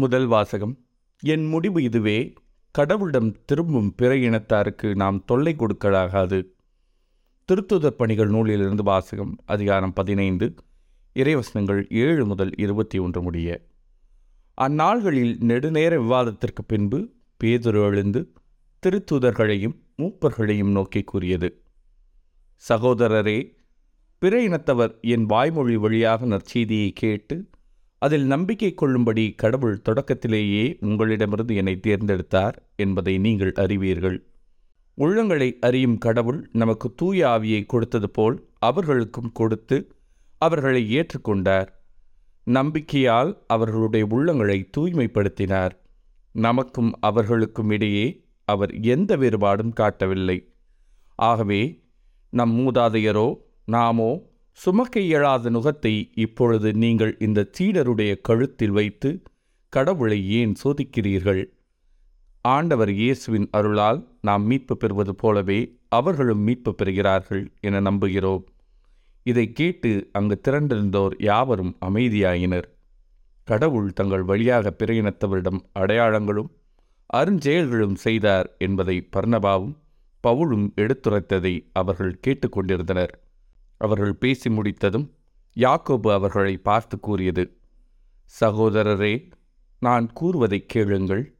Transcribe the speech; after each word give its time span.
முதல் 0.00 0.26
வாசகம். 0.26 0.78
என் 1.20 1.46
முடிவு 1.46 1.82
இதுவே. 1.82 2.32
கடவுளிடம் 2.78 3.34
திரும்பும் 3.44 3.94
பிற 3.94 4.16
இனத்தாருக்கு 4.16 4.94
நாம் 4.94 5.24
தொல்லை 5.24 5.56
கொடுக்கலாகாது. 5.56 6.44
திருத்துதர் 7.44 7.98
பணிகள் 8.00 8.30
நூலிலிருந்து 8.30 8.82
வாசகம் 8.82 9.36
அதிகாரம் 9.44 9.92
பதினைந்து 9.92 10.54
இறைவசனங்கள் 11.14 11.84
ஏழு 11.88 12.26
முதல் 12.26 12.50
இருபத்தி 12.56 12.98
ஒன்று 12.98 13.22
முடிய. 13.22 13.66
அந்நாள்களில் 14.60 15.36
நெடுநேர 15.44 15.88
விவாதத்திற்கு 15.88 16.64
பின்பு 16.64 17.08
பேதுரு 17.44 17.82
எழுந்து 17.84 18.32
திருத்துதர்களையும் 18.86 19.76
மூப்பர்களையும் 19.98 20.72
நோக்கி 20.72 21.02
கூறியது. 21.02 21.62
சகோதரரே 22.68 23.56
பிற 24.18 24.48
இனத்தவர் 24.48 25.00
என் 25.00 25.26
வாய்மொழி 25.26 25.76
வழியாக 25.76 26.26
நற்செய்தியை 26.26 26.90
கேட்டு 26.94 27.49
அதில் 28.02 28.24
நம்பிக்கை 28.24 28.74
கொள்ளும்படி 28.74 29.24
கடவுள் 29.32 29.82
தொடக்கத்திலேயே 29.82 30.64
உங்களிடமிருந்து 30.80 31.54
என்னை 31.54 31.74
தேர்ந்தெடுத்தார் 31.80 32.56
என்பதை 32.76 33.18
நீங்கள் 33.18 33.52
அறிவீர்கள். 33.52 34.18
உள்ளங்களை 34.98 35.48
அறியும் 35.60 35.98
கடவுள் 35.98 36.40
நமக்கு 36.52 36.94
தூய 36.94 37.28
ஆவியை 37.28 37.66
கொடுத்தது 37.66 38.10
போல் 38.10 38.36
அவர்களுக்கும் 38.58 39.32
கொடுத்து 39.32 39.76
அவர்களை 40.40 40.82
ஏற்றுக்கொண்டார். 40.98 41.68
நம்பிக்கையால் 42.46 43.30
அவர்களுடைய 43.46 44.06
உள்ளங்களை 44.06 44.58
தூய்மைப்படுத்தினார். 44.76 45.74
நமக்கும் 46.34 46.90
அவர்களுக்கும் 47.00 47.70
இடையே 47.70 48.06
அவர் 48.48 48.72
எந்த 48.80 49.16
வேறுபாடும் 49.16 49.72
காட்டவில்லை. 49.72 50.38
ஆகவே 51.18 51.62
நம் 52.32 52.52
மூதாதையரோ 52.58 53.28
நாமோ 53.64 54.10
சுமக்க 54.62 55.00
இயலாத 55.00 55.50
நுகத்தை 55.50 55.92
இப்பொழுது 56.14 56.68
நீங்கள் 56.72 57.12
இந்த 57.18 57.40
சீடருடைய 57.56 58.12
கழுத்தில் 58.20 58.70
வைத்து 58.70 59.10
கடவுளை 59.72 60.18
ஏன் 60.38 60.52
சோதிக்கிறீர்கள்? 60.62 61.40
ஆண்டவர் 62.44 62.92
இயேசுவின் 62.98 63.46
அருளால் 63.50 64.00
நாம் 64.20 64.44
மீட்பு 64.44 64.74
பெறுவது 64.76 65.14
போலவே 65.14 65.60
அவர்களும் 65.88 66.42
மீட்பு 66.48 66.74
பெறுகிறார்கள் 66.74 67.42
என 67.60 67.80
நம்புகிறோம். 67.80 68.44
இதை 69.26 69.46
கேட்டு 69.52 69.92
அங்கு 70.12 70.38
திரண்டிருந்தோர் 70.48 71.16
யாவரும் 71.28 71.72
அமைதியாயினர். 71.88 72.68
கடவுள் 73.48 73.90
தங்கள் 73.92 74.22
வழியாக 74.22 74.70
பிற 74.70 74.92
இனத்தவரிடம் 74.94 75.62
அடையாளங்களும் 75.78 76.50
அருஞ்செயல்களும் 77.14 77.98
செய்தார் 78.04 78.50
என்பதை 78.58 78.98
பர்ணபாவும் 79.16 79.74
பவுலும் 80.24 80.68
எடுத்துரைத்ததை 80.82 81.54
அவர்கள் 81.72 82.14
கேட்டுக்கொண்டிருந்தனர். 82.26 83.14
அவர்கள் 83.80 84.14
பேசி 84.14 84.50
முடித்ததும் 84.50 85.14
யாக்கோபு 85.56 86.12
அவர்களை 86.12 86.56
பார்த்து 86.56 87.00
கூறியது 87.00 87.56
சகோதரரே 88.40 89.32
நான் 89.80 90.12
கூறுவதைக் 90.12 90.68
கேளுங்கள். 90.68 91.36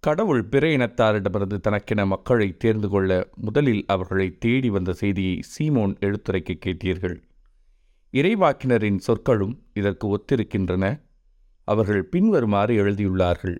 கடவுள் 0.00 0.44
பிற 0.44 0.68
இனத்தாரிடமிருந்து 0.68 1.60
தனக்கென 1.60 2.06
மக்களை 2.06 2.56
தேர்ந்து 2.56 2.88
கொள்ள 2.88 3.28
முதலில் 3.34 3.84
அவர்களை 3.86 4.38
தேடி 4.38 4.70
வந்த 4.70 4.92
செய்தியை 4.92 5.40
சீமோன் 5.58 5.98
எடுத்துரைக்க 5.98 6.58
கேட்டீர்கள். 6.66 7.22
இறைவாக்கினரின் 8.12 8.96
சொற்களும் 8.96 9.62
இதற்கு 9.72 10.16
ஒத்திருக்கின்றன. 10.16 11.02
அவர்கள் 11.64 12.04
பின்வருமாறு 12.04 12.84
எழுதியுள்ளார்கள். 12.84 13.58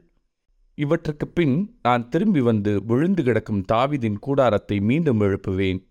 இவற்றுக்கு 0.75 1.29
பின் 1.29 1.79
நான் 1.83 2.09
திரும்பி 2.09 2.41
வந்து 2.41 2.85
விழுந்து 2.85 3.23
கிடக்கும் 3.23 3.65
தாவிதின் 3.73 4.19
கூடாரத்தை 4.19 4.81
மீண்டும் 4.81 5.21
எழுப்புவேன். 5.21 5.88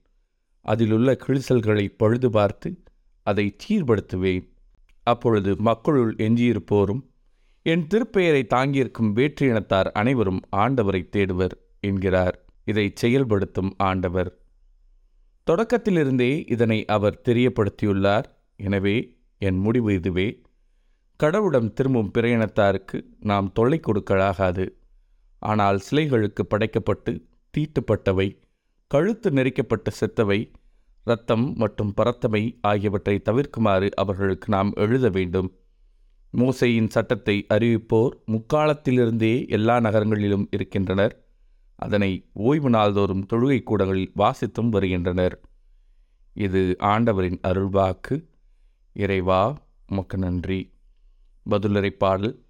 அதிலுள்ள 0.72 1.10
கிழிசல்களை 1.24 1.86
பழுது 1.98 2.30
பார்த்து 2.30 2.70
அதை 3.28 3.46
சீர்படுத்துவேன். 3.64 4.46
அப்பொழுது 5.08 5.52
மக்களுள் 5.60 6.12
எஞ்சியிருப்போரும் 6.26 7.04
என் 7.66 7.86
திருப்பெயரை 7.92 8.42
தாங்கியிருக்கும் 8.54 9.12
வேற்று 9.12 9.46
இனத்தார் 9.48 9.90
அனைவரும் 9.92 10.42
ஆண்டவரை 10.56 11.02
தேடுவர் 11.16 11.56
என்கிறார். 11.80 12.36
இதை 12.66 12.86
செயல்படுத்தும் 12.94 13.72
ஆண்டவர். 13.78 14.30
தொடக்கத்திலிருந்தே 15.48 16.32
இதனை 16.52 16.80
அவர் 16.96 17.22
தெரியப்படுத்தியுள்ளார். 17.28 18.28
எனவே 18.60 18.98
என் 19.42 19.60
முடிவு 19.60 19.92
இதுவே. 19.94 20.28
கடவுளிடம் 21.20 21.70
திரும்பும் 21.74 22.12
பிற 22.12 22.28
இனத்தாருக்கு 22.30 22.98
நாம் 23.22 23.48
தொல்லை 23.52 23.80
கொடுக்கலாகாது. 23.80 24.66
ஆனால் 25.42 25.80
சிலைகளுக்கு 25.88 26.44
படைக்கப்பட்டு 26.50 27.14
தீட்டுப்பட்டவை 27.54 28.28
கழுத்து 28.88 29.32
நெரிக்கப்பட்ட 29.32 29.90
செத்தவை 30.00 30.52
இரத்தம் 31.06 31.54
மற்றும் 31.56 31.94
பரத்தமை 31.98 32.58
ஆகியவற்றை 32.62 33.22
தவிர்க்குமாறு 33.26 33.90
அவர்களுக்கு 33.96 34.48
நாம் 34.50 34.72
எழுத 34.76 35.10
வேண்டும். 35.10 35.56
மூசையின் 36.34 36.90
சட்டத்தை 36.90 37.46
அறிவிப்போர் 37.50 38.10
முக்காலத்திலிருந்தே 38.26 39.50
எல்லா 39.50 39.80
நகரங்களிலும் 39.80 40.48
இருக்கின்றனர். 40.52 41.26
அதனை 41.76 42.30
ஓய்வு 42.34 42.70
நாள்தோறும் 42.70 43.26
தொழுகை 43.34 43.64
கூடங்களில் 43.64 44.12
வாசித்தும் 44.18 44.70
வருகின்றனர். 44.70 45.42
இது 46.34 46.76
ஆண்டவரின் 46.80 47.40
அருள்வாக்கு. 47.44 48.26
இறைவா 48.94 49.58
உமக்கு 49.88 50.18
நன்றி. 50.18 50.74
பதிலுரை 51.50 51.90
பாடல் 51.90 52.46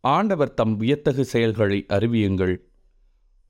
ஆண்டவர் 0.00 0.54
தம் 0.54 0.80
வியத்தகு 0.80 1.24
செயல்களை 1.24 1.86
அறிவியுங்கள். 1.88 2.56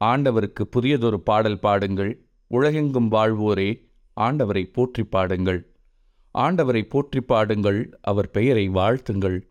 ஆண்டவருக்கு 0.05 0.63
புதியதொரு 0.71 1.21
பாடல் 1.21 1.59
பாடுங்கள். 1.59 2.27
உலகெங்கும் 2.47 3.11
வாழ்வோரே 3.11 3.91
ஆண்டவரை 4.21 4.73
போற்றி 4.73 5.05
பாடுங்கள். 5.05 5.75
ஆண்டவரை 6.35 6.83
போற்றி 6.89 7.21
பாடுங்கள் 7.21 7.99
அவர் 8.01 8.31
பெயரை 8.31 8.69
வாழ்த்துங்கள். 8.69 9.43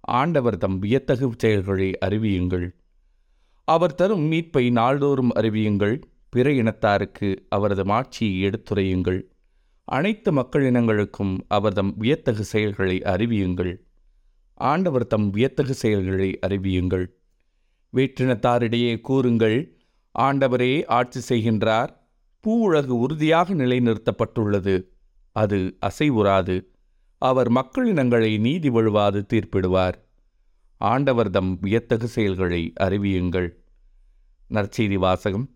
ஆண்டவர் 0.00 0.56
தம் 0.56 0.78
வியத்தகு 0.78 1.32
செயல்களை 1.36 1.98
அறிவியுங்கள். 2.06 2.70
அவர் 3.64 3.94
தரும் 3.94 4.20
மீட்பை 4.20 4.70
நாள்தோறும் 4.70 5.32
அறிவியுங்கள். 5.34 6.02
பிற 6.28 6.50
இனத்தாருக்கு 6.50 7.46
அவரது 7.48 7.84
மாட்சியை 7.84 8.50
எடுத்துரையுங்கள். 8.50 9.20
அனைத்து 9.84 10.32
மக்களினங்களுக்கும் 10.32 11.38
அவர் 11.48 11.72
தம் 11.72 11.94
வியத்தகு 11.96 12.44
செயல்களை 12.44 12.98
அறிவியுங்கள். 12.98 13.76
ஆண்டவர் 14.54 15.06
தம் 15.06 15.30
வியத்தகு 15.30 15.74
செயல்களை 15.74 16.38
அறிவியுங்கள். 16.46 17.06
வேற்றினத்தாரிடையே 17.96 19.00
கூறுங்கள் 19.00 19.78
ஆண்டவரே 20.18 20.84
ஆட்சி 20.86 21.20
செய்கின்றார் 21.28 21.88
பூ 22.40 22.62
உலகு 22.62 22.98
உறுதியாக 22.98 23.54
நிலைநிறுத்தப்பட்டுள்ளது 23.54 24.82
அது 25.32 25.78
அசைவுறாது 25.86 26.60
அவர் 27.18 27.50
மக்களினங்களை 27.52 28.40
நீதி 28.40 28.70
வழுவாது 28.70 29.26
தீர்ப்பிடுவார். 29.32 29.94
ஆண்டவர்தம் 30.80 31.58
வியத்தகு 31.60 32.08
செயல்களை 32.08 32.72
அறிவியுங்கள். 32.80 33.48
நற்செய்தி 34.50 34.94
வாசகம். 34.94 35.50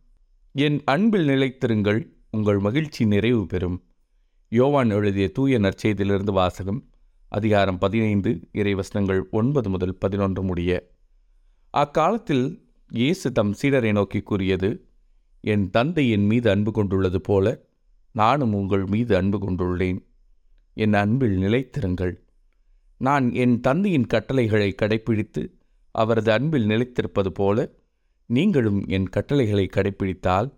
என் 0.52 0.82
அன்பில் 0.84 1.26
நிலைத்திருங்கள் 1.26 2.00
உங்கள் 2.30 2.58
மகிழ்ச்சி 2.58 3.06
நிறைவு 3.06 3.46
பெறும். 3.46 3.82
யோவான் 4.48 4.90
எழுதிய 4.90 5.28
தூய 5.28 5.58
நற்செய்தியிலிருந்து 5.58 6.32
வாசகம் 6.32 6.90
அதிகாரம் 7.28 7.78
பதினைந்து 7.78 8.48
இறைவசனங்கள் 8.52 9.22
ஒன்பது 9.30 9.70
முதல் 9.70 9.94
பதினொன்று 9.94 10.42
முடிய 10.42 10.93
அக்காலத்தில் 11.74 12.68
இயேசு 12.90 13.32
தம் 13.32 13.54
சீடரை 13.62 13.92
நோக்கி 13.92 14.20
கூறியது 14.20 14.88
என் 15.40 15.70
தந்தை 15.70 16.10
என் 16.10 16.26
மீது 16.26 16.50
அன்பு 16.50 16.72
கொண்டுள்ளது 16.72 17.20
போல 17.20 17.64
நானும் 18.12 18.54
உங்கள் 18.54 18.84
மீது 18.84 19.16
அன்பு 19.16 19.38
கொண்டுள்ளேன். 19.38 19.98
என் 20.74 20.94
அன்பில் 20.94 21.36
நிலைத்திருங்கள். 21.36 22.14
நான் 22.96 23.32
என் 23.32 23.60
தந்தையின் 23.60 24.06
கட்டளைகளை 24.06 24.72
கடைப்பிடித்து 24.72 25.58
அவரது 25.90 26.32
அன்பில் 26.32 26.66
நிலைத்திருப்பது 26.66 27.28
போல 27.28 27.74
நீங்களும் 28.26 28.86
என் 28.86 29.08
கட்டளைகளை 29.08 29.68
கடைப்பிடித்தால் 29.72 30.50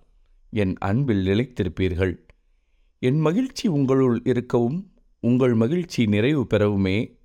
என் 0.51 0.75
அன்பில் 0.79 1.27
நிலைத்திருப்பீர்கள். 1.27 2.15
என் 2.99 3.21
மகிழ்ச்சி 3.21 3.69
உங்களுள் 3.69 4.21
இருக்கவும் 4.25 4.93
உங்கள் 5.21 5.55
மகிழ்ச்சி 5.55 6.07
நிறைவு 6.07 6.47
பெறவுமே 6.51 7.19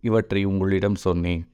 இவற்றை 0.00 0.44
உங்களிடம் 0.44 0.94
சொன்னேன். 0.94 1.53